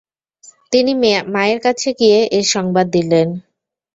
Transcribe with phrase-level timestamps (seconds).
[0.71, 0.91] তিনি
[1.33, 3.27] মায়ের কাছে গিয়ে এ সংবাদ দিলেন।